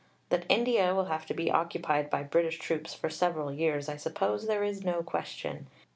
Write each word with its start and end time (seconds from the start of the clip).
That 0.29 0.47
India 0.49 0.95
will 0.95 1.05
have 1.05 1.27
to 1.27 1.33
be 1.35 1.51
occupied 1.51 2.09
by 2.09 2.23
British 2.23 2.57
troops 2.57 2.95
for 2.95 3.07
several 3.07 3.53
years, 3.53 3.87
I 3.87 3.97
suppose 3.97 4.47
there 4.47 4.63
is 4.63 4.83
no 4.83 5.03
question. 5.03 5.67